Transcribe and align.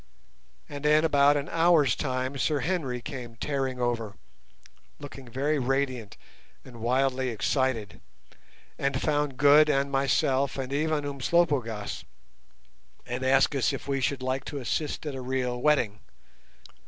And 0.67 0.83
in 0.83 1.05
about 1.05 1.37
an 1.37 1.47
hour's 1.49 1.95
time 1.95 2.35
Sir 2.39 2.61
Henry 2.61 3.03
came 3.03 3.35
tearing 3.35 3.79
over, 3.79 4.15
looking 4.97 5.27
very 5.27 5.59
radiant 5.59 6.17
and 6.65 6.81
wildly 6.81 7.29
excited, 7.29 8.01
and 8.79 8.99
found 8.99 9.37
Good 9.37 9.69
and 9.69 9.91
myself 9.91 10.57
and 10.57 10.73
even 10.73 11.05
Umslopogaas, 11.05 12.03
and 13.05 13.23
asked 13.23 13.53
us 13.55 13.71
if 13.73 13.87
we 13.87 14.01
should 14.01 14.23
like 14.23 14.43
to 14.45 14.57
assist 14.57 15.05
at 15.05 15.13
a 15.13 15.21
real 15.21 15.61
wedding. 15.61 15.99